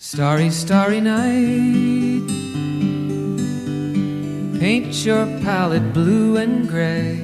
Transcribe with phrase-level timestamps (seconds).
[0.00, 2.22] Starry, starry night.
[4.60, 7.20] Paint your palette blue and gray.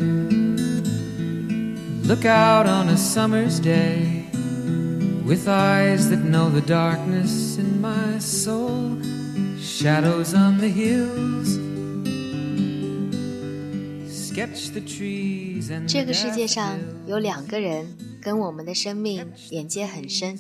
[2.03, 4.25] Look out on a summer's day
[5.25, 8.99] with eyes that know the darkness in my soul.
[9.61, 11.59] Shadows on the hills.
[14.11, 17.87] Sketch the trees and 这个世界上有两个人
[18.21, 20.39] 跟我们的生命连接很深，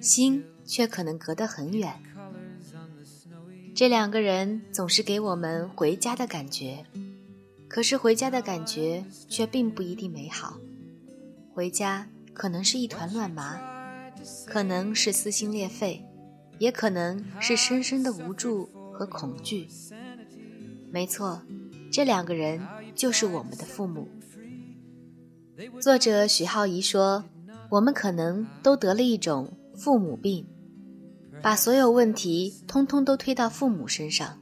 [0.00, 1.93] 心 却可能隔得很远。
[3.73, 6.85] 这两个人总是给我们回家的感觉，
[7.67, 10.57] 可是回家的感觉却并不一定美好。
[11.53, 13.59] 回家可能是一团乱麻，
[14.45, 16.03] 可能是撕心裂肺，
[16.59, 19.67] 也可能是深深的无助和恐惧。
[20.91, 21.41] 没错，
[21.91, 22.59] 这两个人
[22.95, 24.07] 就是我们的父母。
[25.79, 27.25] 作者许浩怡说
[27.69, 30.47] ：“我们可能都得了一种父母病。”
[31.41, 34.39] 把所有问题通通都推到父母身上，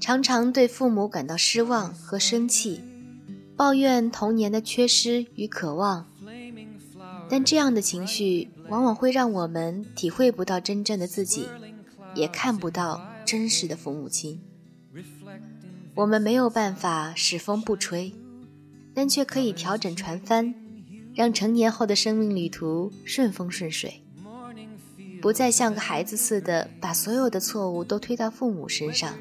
[0.00, 2.80] 常常对父母感到失望和生气，
[3.56, 6.06] 抱怨童年的缺失与渴望。
[7.28, 11.46] 但这样的情绪往往会让我们体会不到真正的自己，
[12.14, 14.40] 也看不到真实的父母亲。
[15.94, 18.14] 我们没有办法使风不吹，
[18.94, 20.54] 但却可以调整船帆，
[21.14, 24.02] 让成年后的生命旅途顺风顺水。
[25.20, 29.14] 不再像个孩子似的把所有的错误都推到父母身上，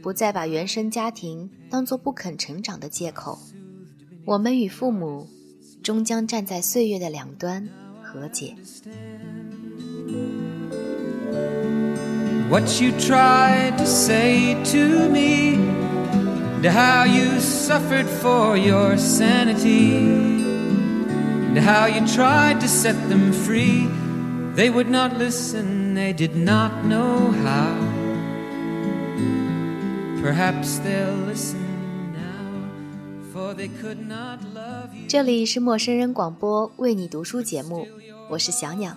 [0.00, 3.38] 不再把原生家庭当作不肯成长的借口。
[4.24, 5.28] 我们与父母
[5.82, 7.68] 终将站在岁月的两端
[8.02, 8.54] 和解。
[12.48, 15.58] What you tried to say to me,
[16.60, 20.44] and how you suffered for your sanity,
[21.52, 23.88] and how you tried to set them free.
[24.56, 27.76] They would not listen, they did not know how.
[30.20, 31.56] Perhaps they'll listen
[32.12, 35.06] now, for they could not love you.
[35.08, 37.86] 这里是陌生人广播为你读书节目，
[38.28, 38.96] 我是小鸟。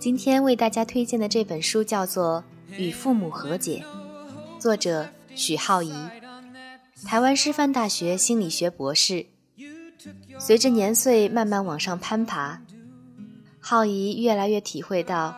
[0.00, 2.42] 今天为大家推荐的这本书叫做
[2.76, 3.84] 《与父母和解》，
[4.60, 5.94] 作者许浩怡，
[7.04, 9.26] 台湾师范大学心理学博士。
[10.38, 12.62] 随着年岁慢慢往上攀爬。
[13.66, 15.34] 浩怡越来越体会到，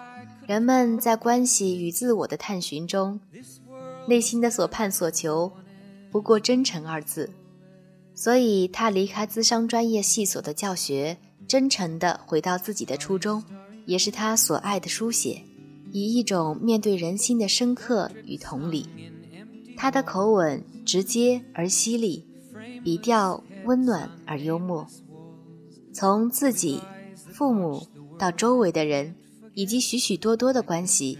[0.48, 3.20] 人们在关系与自我的探寻中，
[4.08, 5.52] 内心的所盼所求，
[6.10, 7.30] 不过真诚二字。
[8.16, 13.44] 所以，他离开资商专业系所的教学，真诚地回到自己的初衷，
[13.84, 15.44] 也是他所爱的书写，
[15.92, 18.88] 以一种面对人心的深刻与同理。
[19.76, 22.26] 他的口吻直接而犀利，
[22.82, 24.84] 笔调温暖而幽默，
[25.92, 26.82] 从自己、
[27.32, 27.86] 父母。
[28.18, 29.14] 到周围的人，
[29.54, 31.18] 以及许许多多的关系，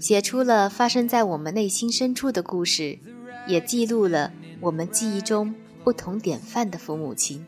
[0.00, 2.98] 写出了发生在我们内心深处的故事，
[3.46, 7.44] 也记录了我们记忆中不同典范的父母亲。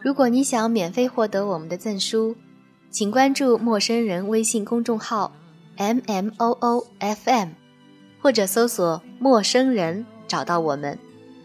[0.00, 2.36] 如果你想免费获得我们的赠书，
[2.90, 5.32] 请关注陌生人微信公众号
[5.76, 7.48] m m o o f m，
[8.20, 10.98] 或者搜索“陌生人”找到我们。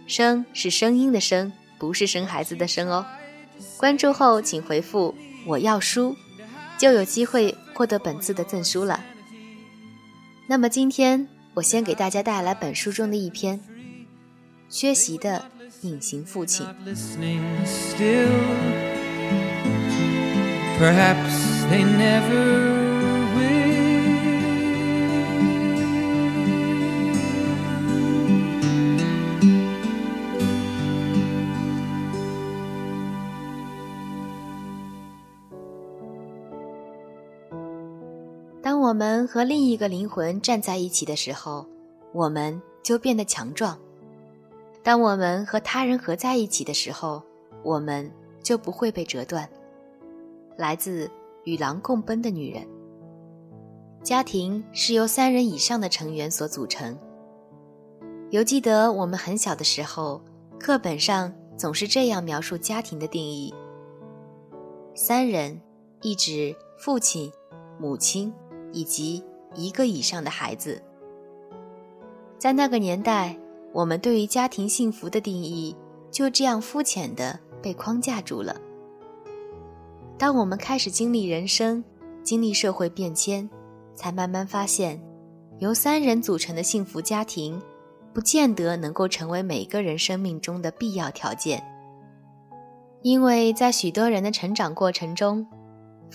[0.06, 3.06] 声是声音的声，不是生孩子的生哦。
[3.78, 5.16] 关注后请回复。
[5.46, 6.16] 我要书，
[6.78, 9.04] 就有机会获得本次的赠书了。
[10.48, 13.60] 那么今天我先给大家带来本书中的一篇
[14.70, 15.46] 《缺席的
[15.82, 16.66] 隐形父亲》。
[38.64, 41.68] 当我们和另一个灵魂站在一起的时候，
[42.14, 43.78] 我们就变得强壮；
[44.82, 47.22] 当我们和他人合在一起的时候，
[47.62, 48.10] 我们
[48.42, 49.48] 就不会被折断。
[50.56, 51.12] 来自
[51.44, 52.66] 与狼共奔的女人。
[54.02, 56.98] 家庭是由三人以上的成员所组成。
[58.30, 60.22] 犹记得我们很小的时候，
[60.58, 63.54] 课本上总是这样描述家庭的定义：
[64.96, 65.60] 三人，
[66.02, 67.30] 一指父亲、
[67.78, 68.34] 母亲。
[68.74, 69.24] 以及
[69.56, 70.82] 一个以上的孩子，
[72.40, 73.38] 在那个年代，
[73.72, 75.74] 我们对于家庭幸福的定义
[76.12, 78.60] 就这样肤浅的被框架住了。
[80.18, 81.84] 当我们开始经历人生，
[82.24, 83.48] 经历社会变迁，
[83.94, 85.00] 才慢慢发现，
[85.60, 87.62] 由三人组成的幸福家庭，
[88.12, 91.64] 不见得能够成为每个人生命中的必要条件，
[93.04, 95.46] 因为在许多人的成长过程中。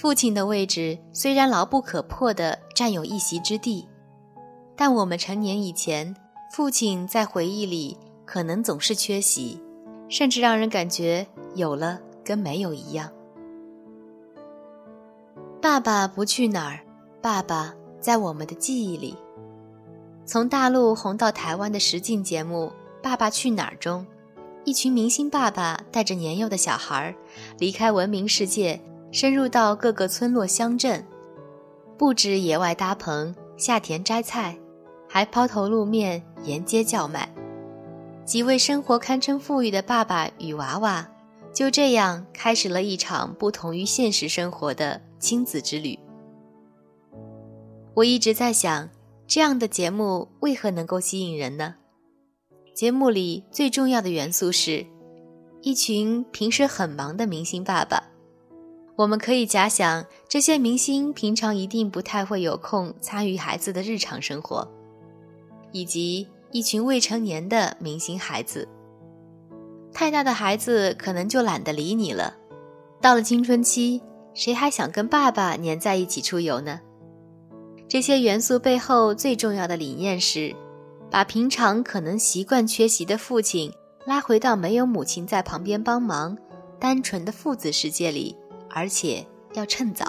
[0.00, 3.84] 父亲的位置虽然牢不可破地占有一席之地，
[4.76, 6.14] 但我们成年以前，
[6.52, 9.60] 父亲在回忆里可能总是缺席，
[10.08, 13.10] 甚至让人感觉有了跟没有一样。
[15.60, 16.78] 爸爸不去哪儿，
[17.20, 19.16] 爸爸在我们的记忆里。
[20.24, 22.70] 从大陆红到台湾的实境节目
[23.02, 24.06] 《爸爸去哪儿》中。
[24.64, 27.12] 一群明星爸爸带着年幼的小孩
[27.58, 28.78] 离开文明世界，
[29.10, 31.04] 深入到各个村落乡镇，
[31.96, 34.58] 不止野外搭棚、下田摘菜，
[35.08, 37.32] 还抛头露面、沿街叫卖。
[38.24, 41.08] 几位生活堪称富裕的爸爸与娃娃，
[41.54, 45.98] 就这样开始了一场不同于现实生活的亲子之旅。
[47.94, 48.90] 我一直在想，
[49.26, 51.76] 这样的节目为何能够吸引人呢？
[52.74, 54.86] 节目里最重要的元素是，
[55.62, 58.04] 一群平时很忙的明星爸爸。
[58.98, 64.68] 我们可以假想，这些明星平常一定不太会有空参与孩子的日常生活，
[65.70, 68.66] 以及一群未成年的明星孩子。
[69.92, 72.34] 太大的孩子可能就懒得理你了。
[73.00, 74.02] 到了青春期，
[74.34, 76.80] 谁还想跟爸爸黏在一起出游呢？
[77.86, 80.52] 这些元素背后最重要的理念是。
[81.08, 83.72] 把平常可能习惯缺席的父亲
[84.04, 86.36] 拉回到没有母亲在旁边帮忙、
[86.80, 88.36] 单纯的父子世界里，
[88.78, 90.06] 而且要趁早。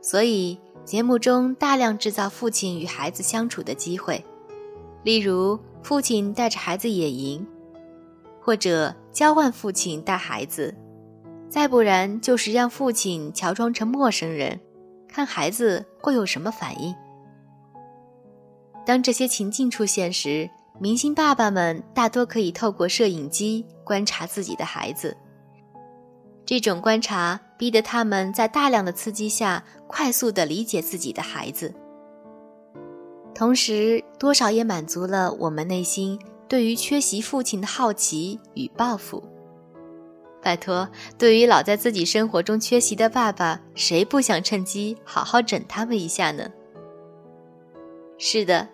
[0.00, 4.24] 所以节目中大量制造父亲与孩子相处的机会，
[5.02, 7.44] 例如父亲带着孩子野营，
[8.40, 10.72] 或者交换父亲带孩子，
[11.48, 14.60] 再不然就是让父亲乔装成陌生人，
[15.08, 16.94] 看孩子会有什么反应。
[18.86, 25.16] 当这些情境出现时，明星爸爸们大多可以透过摄影机观察自己的孩子。
[26.44, 31.72] 这种观察逼得他们在大量的刺激下快速地理解自己的孩子，
[33.34, 36.18] 同时多少也满足了我们内心
[36.48, 39.22] 对于缺席父亲的好奇与报复。
[40.42, 46.50] 拜托，对于老在自己生活中缺席的爸爸，谁不想趁机好好整他们一下呢？
[48.18, 48.68] 是的，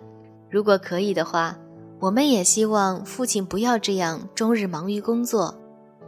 [0.51, 1.59] 如果可以的话，
[2.01, 5.55] 我们也希望父亲不要这样终日忙于工作，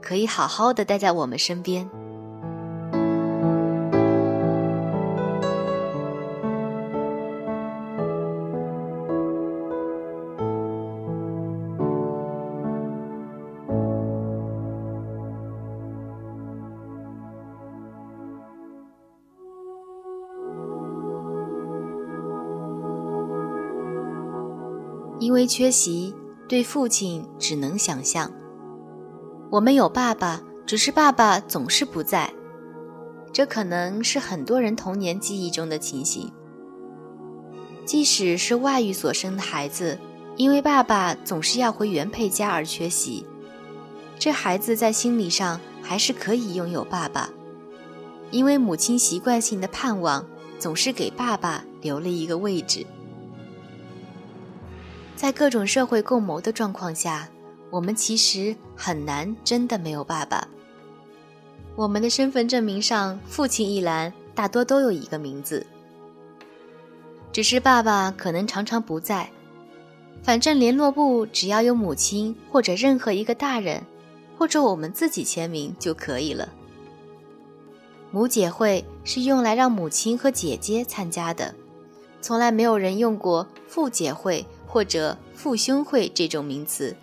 [0.00, 1.88] 可以好好的待在我们身边。
[25.18, 26.14] 因为缺席，
[26.48, 28.39] 对父亲只能想象。
[29.50, 32.32] 我们有爸爸，只是爸爸总是不在。
[33.32, 36.32] 这可能是很多人童年记忆中的情形。
[37.84, 39.98] 即使是外遇所生的孩子，
[40.36, 43.26] 因为爸爸总是要回原配家而缺席，
[44.20, 47.28] 这孩子在心理上还是可以拥有爸爸，
[48.30, 50.24] 因为母亲习惯性的盼望
[50.60, 52.86] 总是给爸爸留了一个位置。
[55.16, 57.28] 在各种社会共谋的状况下，
[57.70, 60.46] 我们其实很难真的没有爸爸。
[61.76, 65.66] 我们的身份证明上，父亲一栏大多都有一个名字，
[67.32, 69.30] 只是爸爸可能常常不在。
[70.22, 73.82] 反正联络簿只要有母亲或者任何一个大人，
[74.36, 76.48] 或者我们自己签名就可以了。
[78.10, 81.54] 母姐会是用来让母亲和姐姐参加的，
[82.20, 84.44] 从来没有人用过父姐会。
[84.72, 86.94] 或者父兄会这种名词，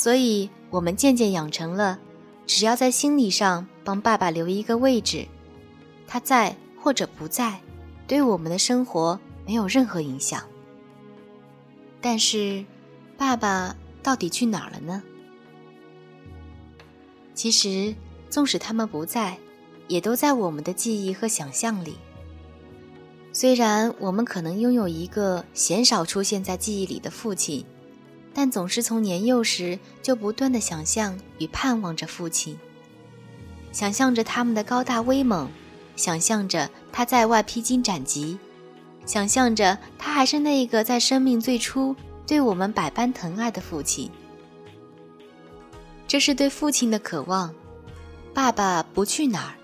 [0.00, 1.98] 所以我们渐渐养成了，
[2.46, 5.28] 只要在心理上帮爸爸留一个位置，
[6.06, 7.60] 他在或者不在，
[8.06, 10.42] 对我们的生活没有任何影响。
[12.00, 12.64] 但是，
[13.18, 15.02] 爸爸到底去哪儿了呢？
[17.34, 17.94] 其实，
[18.30, 19.36] 纵使他们不在，
[19.86, 21.98] 也都在我们的记忆和想象里。
[23.34, 27.66] 虽然我们可能拥有一个鲜少出现在记忆里的父亲，
[28.32, 32.58] 但总是从年幼时就不断的想象与盼望着父亲，
[33.72, 35.50] 想象着他们的高大威猛，
[35.96, 38.38] 想象着他在外披荆斩棘，
[39.04, 41.94] 想象着他还是那个在生命最初
[42.26, 44.10] 对我们百般疼爱的父亲。
[46.06, 47.54] 这是对父亲的渴望。
[48.32, 49.54] 爸爸不去哪儿，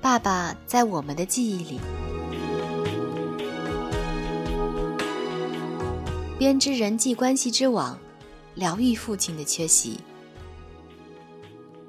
[0.00, 1.78] 爸爸在我们的记忆里。
[6.42, 7.96] 编织人际关系之网，
[8.56, 10.00] 疗愈父亲的缺席。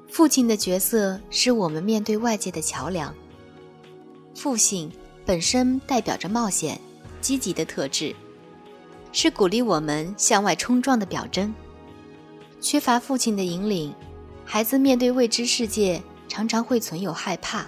[0.08, 3.12] 父亲的角色是我们面对外界的桥梁。
[4.32, 4.92] 父性
[5.26, 6.80] 本身代表着冒险、
[7.20, 8.14] 积极的特质，
[9.10, 11.52] 是鼓励我们向外冲撞的表征。
[12.60, 13.92] 缺乏父亲的引领，
[14.44, 17.66] 孩子面对未知世界常常会存有害怕。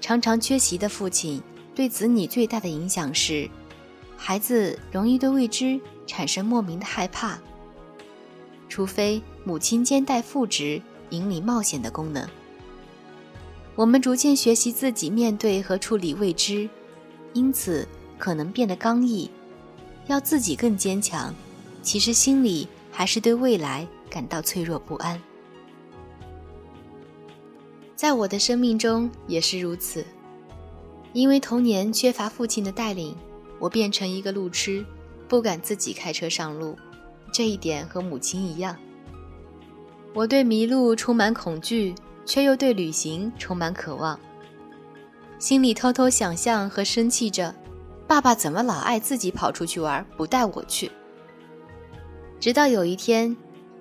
[0.00, 1.42] 常常缺席的父亲
[1.74, 3.46] 对子女最大的影响是，
[4.24, 7.36] 孩子容易对未知产生莫名的害怕。
[8.68, 12.24] 除非母亲兼带父职，引领冒险的功能。
[13.74, 16.70] 我们逐渐学习自己面对和处理未知，
[17.32, 17.86] 因此
[18.16, 19.28] 可能变得刚毅，
[20.06, 21.34] 要自己更坚强。
[21.82, 25.20] 其实心里还是对未来感到脆弱不安。
[27.96, 30.06] 在我的生命中也是如此，
[31.12, 33.16] 因为童年缺乏父亲的带领，
[33.62, 34.84] 我变成一个路痴，
[35.28, 36.76] 不敢自己开车上路。
[37.32, 38.76] 这一点和母亲一样，
[40.12, 41.94] 我对迷路充满恐惧，
[42.26, 44.18] 却又对旅行充满渴望。
[45.38, 47.54] 心里偷偷想象和生气着，
[48.08, 50.90] 爸爸怎么老爱自己跑出去玩，不带我去？
[52.40, 53.36] 直到有一天，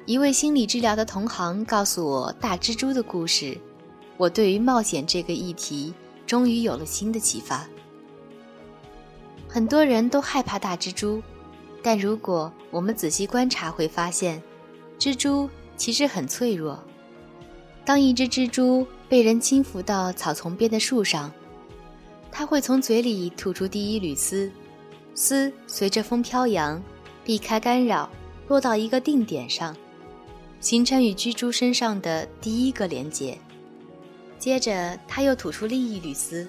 [0.06, 3.58] 一位心理治疗的同行告诉我大蜘蛛的故事。
[4.18, 5.92] 我对于冒险这个议题
[6.28, 7.68] 终于有了新的启发。
[9.54, 11.22] 很多人都害怕大蜘蛛，
[11.84, 14.42] 但如果我们仔细观察，会发现，
[14.98, 16.82] 蜘蛛其实很脆弱。
[17.84, 21.30] 当一只蜘蛛被人轻浮到草丛边的树上，
[22.32, 24.50] 它会从嘴里吐出第一缕丝，
[25.14, 26.82] 丝随着风飘扬，
[27.26, 28.10] 避开干扰，
[28.48, 29.76] 落到一个定点上，
[30.62, 33.38] 形成与蜘蛛身上的第一个连接。
[34.40, 36.48] 接着，它又吐出另一缕丝，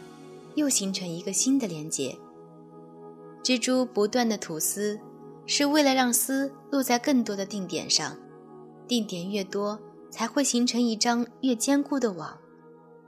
[0.55, 2.17] 又形成一个新的连接。
[3.43, 5.01] 蜘蛛不断的吐丝，
[5.47, 8.17] 是为了让丝落在更多的定点上，
[8.87, 9.81] 定点越多，
[10.11, 12.39] 才会形成一张越坚固的网，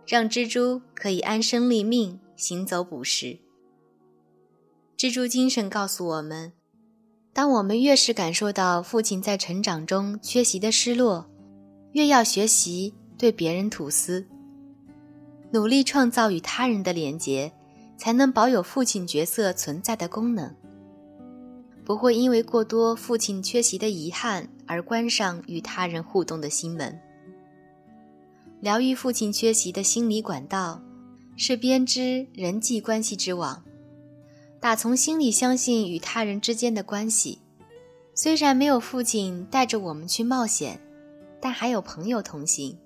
[0.06, 3.38] 让蜘蛛可以安身立命，行走捕食。
[4.96, 6.52] 蜘蛛精神告诉我们，
[7.32, 11.30] 当我们越是感受到父亲在成长中缺席的失落，
[11.92, 14.26] 越要学习对别人吐丝。
[15.52, 17.52] 努力创造与他人的连结，
[17.96, 20.54] 才能保有父亲角色存在的功能。
[21.84, 26.98] 不会因为过多父亲缺席的遗憾而关上与他人互动的心门。
[28.60, 30.82] 疗愈父亲缺席的心理管道，
[31.36, 33.62] 是编织人际关系之网，
[34.58, 37.40] 打从心里相信与他人之间的关系。
[38.14, 40.80] 虽然没有父亲带着我们去冒险，
[41.40, 42.78] 但还有朋友同行。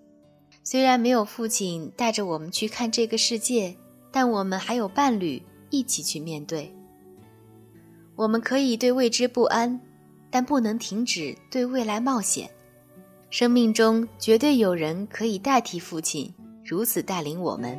[0.64, 3.76] 虽然没有父亲带着我们去看这个世界，
[4.10, 6.74] 但我们还有伴侣一起去面对。
[8.16, 9.80] 我们可以对未知不安，
[10.30, 12.50] 但不能停止对未来冒险。
[13.30, 16.34] 生命中绝对有人可以代替父亲，
[16.64, 17.78] 如此带领我们。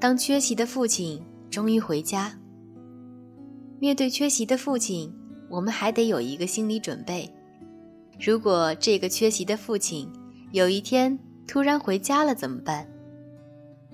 [0.00, 2.32] 当缺席的父亲终于回家，
[3.80, 5.14] 面对缺席的父亲，
[5.48, 7.32] 我们还得有一个心理准备。
[8.18, 10.10] 如果这个缺席的父亲
[10.50, 12.88] 有一天突然回家了，怎么办？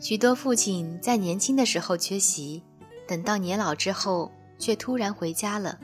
[0.00, 2.62] 许多父亲在年轻的时候缺席，
[3.07, 5.79] 等到年老之后却突然回家了。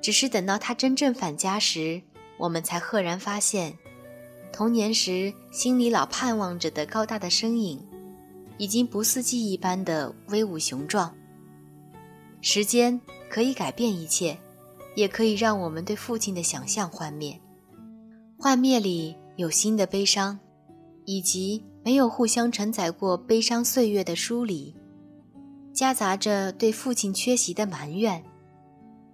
[0.00, 2.02] 只是等到他真正返家时，
[2.38, 3.72] 我们才赫然发现，
[4.52, 7.80] 童年时心里老盼望着的高大的身影。
[8.58, 11.14] 已经不似记忆般的威武雄壮。
[12.48, 14.38] 时间可以改变一切，
[14.94, 17.36] 也可以让我们对父亲的想象幻灭。
[18.38, 20.38] 幻灭里有新的悲伤，
[21.06, 24.72] 以及没有互相承载过悲伤岁月的疏离，
[25.72, 28.22] 夹杂着对父亲缺席的埋怨，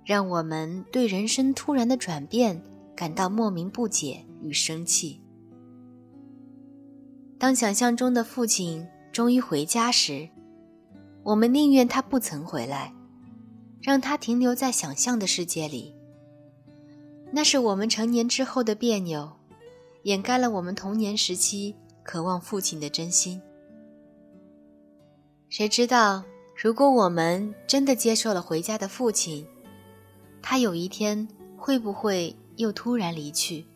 [0.04, 2.62] 让我们对人生突然的转变
[2.94, 5.22] 感到莫名不解与生气。
[7.38, 8.86] 当想象中的父亲。
[9.10, 10.26] 终于回家时，
[11.22, 12.94] 我们宁愿他不曾回来，
[13.82, 15.94] 让他停留在想象的世界里。
[17.32, 19.32] 那是我们成年之后的别扭，
[20.04, 23.42] 掩盖了我们童年时期渴望父亲的真心。
[25.50, 26.24] 谁知道，
[26.56, 29.46] 如果我们真的接受了回家的父亲，
[30.40, 33.66] 他有一天会不会又突然离去？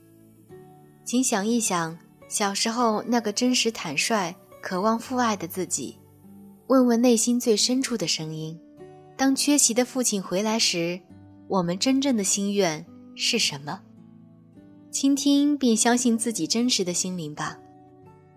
[1.04, 1.98] 请想一想，
[2.28, 4.34] 小时候那个真实坦率。
[4.62, 5.96] 渴望父爱的自己，
[6.66, 8.58] 问问内心最深处的声音：
[9.16, 11.00] 当缺席的父亲回来时，
[11.48, 13.80] 我们真正的心愿是什么？
[14.90, 17.58] 倾听并相信自己真实的心灵吧，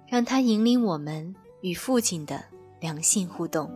[0.08, 2.44] 让它引领我们与父亲的
[2.80, 3.70] 良性互动。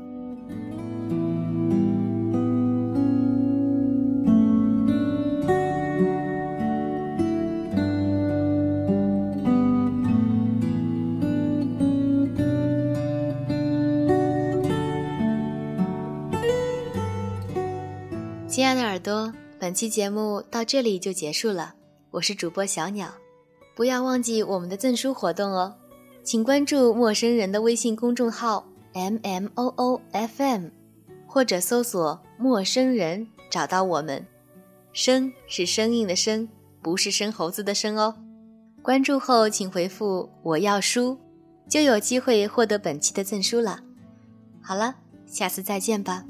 [19.03, 21.75] 朵，本期节目到这里就结束了。
[22.09, 23.13] 我是主播小鸟，
[23.75, 25.75] 不要忘记我们的赠书活动哦，
[26.23, 30.69] 请关注陌生人的微信公众号 m m o o f m，
[31.27, 34.25] 或者搜索“陌生人”找到我们。
[34.93, 36.47] 生是生硬的生，
[36.81, 38.15] 不是生猴子的生哦。
[38.81, 41.17] 关注后请回复“我要书”，
[41.67, 43.81] 就有机会获得本期的赠书了。
[44.61, 44.95] 好了，
[45.25, 46.23] 下次再见吧。